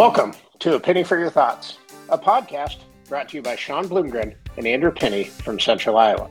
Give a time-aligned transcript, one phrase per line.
[0.00, 1.76] Welcome to A Penney for Your Thoughts,
[2.08, 6.30] a podcast brought to you by Sean Bloomgren and Andrew Penney from Central Iowa.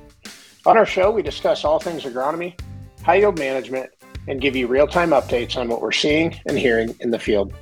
[0.66, 2.60] On our show, we discuss all things agronomy,
[3.04, 3.92] high yield management,
[4.28, 7.54] and give you real time updates on what we're seeing and hearing in the field.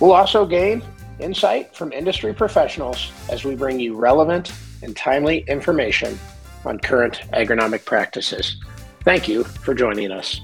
[0.00, 0.82] We'll also gain
[1.20, 4.52] insight from industry professionals as we bring you relevant
[4.82, 6.18] and timely information
[6.64, 8.60] on current agronomic practices.
[9.04, 10.40] Thank you for joining us.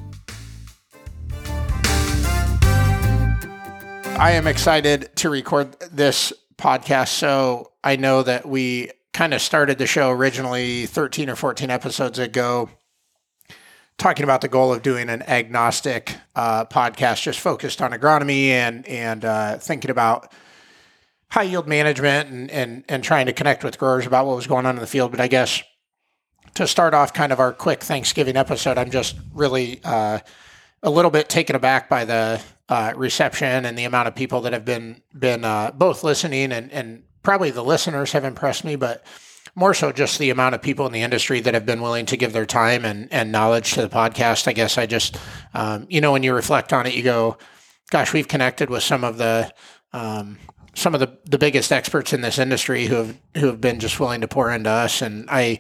[4.23, 7.09] I am excited to record this podcast.
[7.09, 12.21] So I know that we kind of started the show originally 13 or 14 episodes
[12.21, 12.71] ago,
[13.99, 18.87] talking about the goal of doing an agnostic uh, podcast just focused on agronomy and,
[18.87, 20.33] and uh, thinking about
[21.33, 24.67] high yield management and, and, and trying to connect with growers about what was going
[24.67, 25.11] on in the field.
[25.11, 25.65] But I guess
[26.55, 30.21] to start off kind of our quick Thanksgiving episode, I'm just really uh,
[30.81, 34.53] a little bit taken aback by the uh, reception and the amount of people that
[34.53, 39.05] have been been uh, both listening and and probably the listeners have impressed me, but
[39.55, 42.17] more so just the amount of people in the industry that have been willing to
[42.17, 44.49] give their time and and knowledge to the podcast.
[44.49, 45.19] I guess I just
[45.55, 47.37] um, you know when you reflect on it, you go,
[47.91, 49.53] gosh, we've connected with some of the
[49.93, 50.39] um,
[50.75, 54.01] some of the, the biggest experts in this industry who have who have been just
[54.01, 55.59] willing to pour into us, and I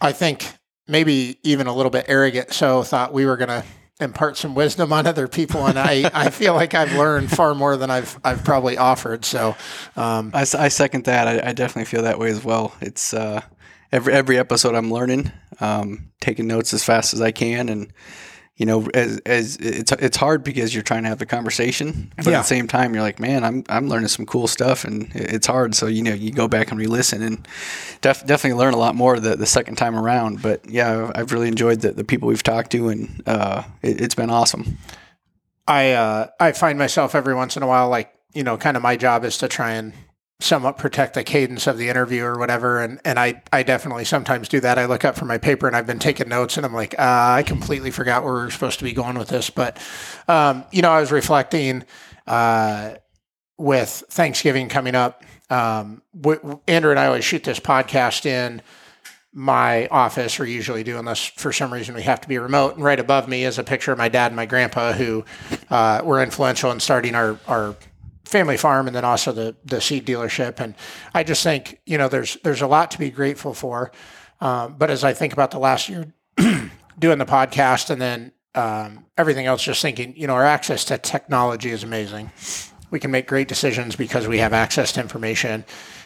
[0.00, 0.46] I think
[0.86, 3.64] maybe even a little bit arrogant, so thought we were gonna
[4.00, 7.76] impart some wisdom on other people, and I, I feel like I've learned far more
[7.76, 9.24] than I've I've probably offered.
[9.24, 9.56] So,
[9.96, 11.28] um, I, I, second that.
[11.28, 12.74] I, I, definitely feel that way as well.
[12.80, 13.40] It's uh,
[13.92, 17.92] every every episode I'm learning, um, taking notes as fast as I can, and
[18.56, 22.26] you know, as, as it's it's hard because you're trying to have the conversation, but
[22.26, 22.38] yeah.
[22.38, 25.46] at the same time, you're like, man, I'm I'm learning some cool stuff, and it's
[25.46, 25.74] hard.
[25.74, 27.46] So you know, you go back and re-listen, and
[28.00, 30.40] def, definitely learn a lot more the, the second time around.
[30.40, 34.14] But yeah, I've really enjoyed the, the people we've talked to, and uh, it, has
[34.14, 34.78] been awesome.
[35.68, 38.82] I uh, I find myself every once in a while, like you know, kind of
[38.82, 39.92] my job is to try and
[40.38, 42.80] somewhat protect the cadence of the interview or whatever.
[42.80, 44.78] And and I I definitely sometimes do that.
[44.78, 47.02] I look up from my paper and I've been taking notes and I'm like, uh,
[47.38, 49.50] I completely forgot where we are supposed to be going with this.
[49.50, 49.78] But
[50.28, 51.84] um, you know, I was reflecting
[52.26, 52.96] uh,
[53.56, 55.24] with Thanksgiving coming up.
[55.48, 58.60] Um, w- Andrew and I always shoot this podcast in
[59.32, 60.38] my office.
[60.38, 61.94] We're usually doing this for some reason.
[61.94, 62.74] We have to be remote.
[62.74, 65.24] And right above me is a picture of my dad and my grandpa who
[65.70, 67.76] uh, were influential in starting our our
[68.26, 70.60] family farm and then also the the seed dealership.
[70.60, 70.74] And
[71.14, 73.92] I just think you know there's there's a lot to be grateful for.
[74.40, 76.12] Um, but as I think about the last year
[76.98, 80.98] doing the podcast and then um, everything else, just thinking you know our access to
[80.98, 82.30] technology is amazing.
[82.90, 85.64] We can make great decisions because we have access to information.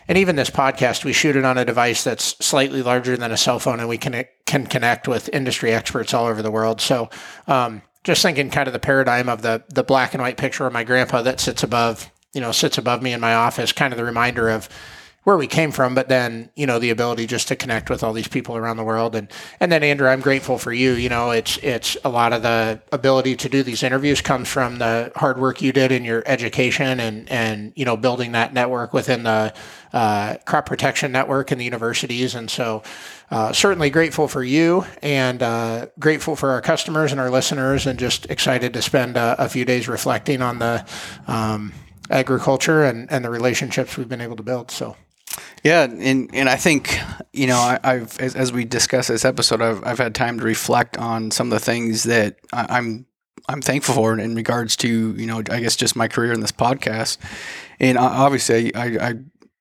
[0.08, 3.36] And even this podcast, we shoot it on a device that's slightly larger than a
[3.36, 6.80] cell phone, and we can can connect with industry experts all over the world.
[6.80, 7.10] So
[7.46, 10.72] um, just thinking kind of the paradigm of the the black and white picture of
[10.72, 13.96] my grandpa that sits above you know sits above me in my office kind of
[13.96, 14.68] the reminder of
[15.24, 18.12] where we came from, but then you know the ability just to connect with all
[18.12, 19.28] these people around the world, and
[19.60, 20.92] and then Andrew, I'm grateful for you.
[20.92, 24.78] You know, it's it's a lot of the ability to do these interviews comes from
[24.78, 28.94] the hard work you did in your education and and you know building that network
[28.94, 29.52] within the
[29.92, 32.82] uh, crop protection network and the universities, and so
[33.30, 37.98] uh, certainly grateful for you and uh, grateful for our customers and our listeners, and
[37.98, 40.84] just excited to spend a few days reflecting on the.
[41.26, 41.72] Um,
[42.10, 44.68] agriculture and, and the relationships we've been able to build.
[44.68, 44.96] So
[45.62, 46.98] yeah, and and I think
[47.32, 50.44] you know I, have as, as, we discuss this episode, I've I've had time to
[50.44, 53.06] reflect on some of the things that I, I'm
[53.48, 56.52] I'm thankful for in regards to you know I guess just my career in this
[56.52, 57.18] podcast,
[57.78, 59.14] and obviously I, I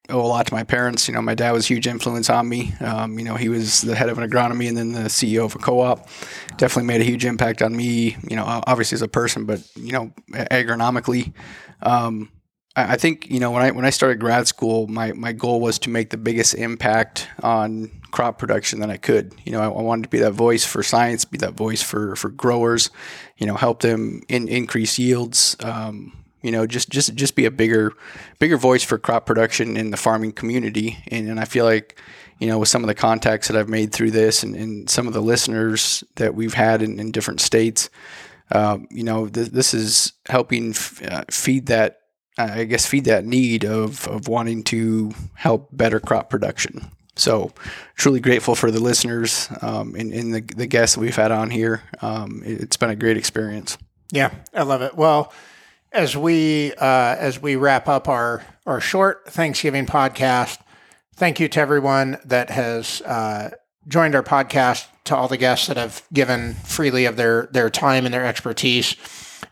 [0.09, 1.07] owe a lot to my parents.
[1.07, 2.73] You know, my dad was a huge influence on me.
[2.79, 5.55] Um, you know, he was the head of an agronomy and then the CEO of
[5.55, 6.07] a co-op.
[6.57, 8.17] Definitely made a huge impact on me.
[8.29, 11.33] You know, obviously as a person, but you know, agronomically.
[11.81, 12.31] Um,
[12.87, 15.79] I think you know when I when I started grad school, my my goal was
[15.79, 19.33] to make the biggest impact on crop production that I could.
[19.43, 22.15] You know, I, I wanted to be that voice for science, be that voice for
[22.15, 22.89] for growers.
[23.37, 25.55] You know, help them in, increase yields.
[25.61, 27.93] Um, you know, just just just be a bigger
[28.39, 30.97] bigger voice for crop production in the farming community.
[31.07, 31.99] And, and I feel like
[32.39, 35.07] you know with some of the contacts that I've made through this and, and some
[35.07, 37.89] of the listeners that we've had in, in different states.
[38.51, 41.98] Um, you know, th- this is helping f- uh, feed that
[42.39, 46.91] I guess feed that need of of wanting to help better crop production.
[47.15, 47.51] So,
[47.95, 51.83] truly grateful for the listeners um, and, and the, the guests we've had on here.
[52.01, 53.77] Um, it's been a great experience.
[54.11, 54.95] Yeah, I love it.
[54.95, 55.33] Well,
[55.91, 60.59] as we uh, as we wrap up our our short Thanksgiving podcast,
[61.15, 63.51] thank you to everyone that has uh,
[63.87, 64.87] joined our podcast.
[65.05, 68.95] To all the guests that have given freely of their their time and their expertise.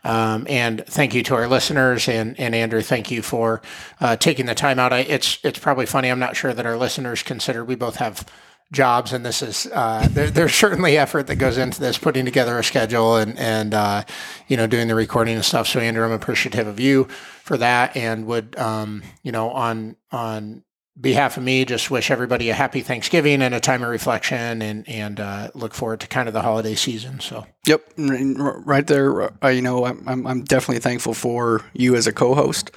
[0.08, 3.60] Um, and thank you to our listeners and, and Andrew, thank you for
[4.00, 4.90] uh, taking the time out.
[4.90, 6.08] I, it's it's probably funny.
[6.08, 8.26] I'm not sure that our listeners consider we both have
[8.72, 12.58] jobs, and this is uh, there, there's certainly effort that goes into this, putting together
[12.58, 14.04] a schedule and and uh,
[14.46, 15.66] you know doing the recording and stuff.
[15.66, 17.04] So Andrew, I'm appreciative of you
[17.42, 20.64] for that, and would um, you know on on
[21.00, 24.88] behalf of me, just wish everybody a happy Thanksgiving and a time of reflection, and
[24.88, 27.20] and uh, look forward to kind of the holiday season.
[27.20, 27.46] So.
[27.66, 29.30] Yep, right there.
[29.44, 32.70] Uh, you know, I'm I'm definitely thankful for you as a co-host.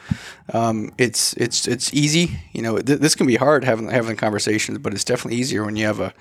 [0.54, 2.40] Um, it's it's it's easy.
[2.52, 5.76] You know, th- this can be hard having having conversations, but it's definitely easier when
[5.76, 6.14] you have a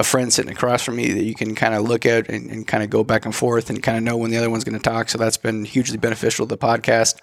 [0.00, 2.66] a friend sitting across from me that you can kind of look at and, and
[2.66, 4.76] kind of go back and forth and kind of know when the other one's going
[4.76, 5.10] to talk.
[5.10, 7.16] So that's been hugely beneficial to the podcast.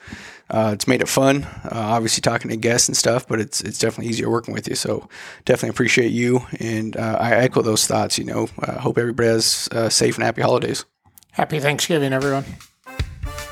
[0.49, 3.79] Uh, it's made it fun, uh, obviously talking to guests and stuff, but it's it's
[3.79, 4.75] definitely easier working with you.
[4.75, 5.09] So
[5.43, 8.17] definitely appreciate you, and uh, I echo those thoughts.
[8.17, 10.85] You know, uh, hope everybody has uh, safe and happy holidays.
[11.31, 12.45] Happy Thanksgiving, everyone.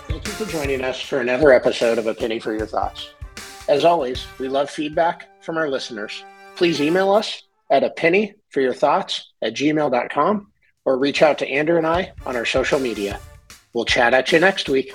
[0.08, 3.10] Thank you for joining us for another episode of A Penney for Your Thoughts.
[3.68, 6.24] As always, we love feedback from our listeners.
[6.56, 10.48] Please email us at a penny for your thoughts at gmail.com
[10.86, 13.20] or reach out to Andrew and I on our social media.
[13.74, 14.94] We'll chat at you next week.